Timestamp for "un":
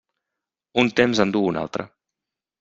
0.83-0.89, 1.51-1.61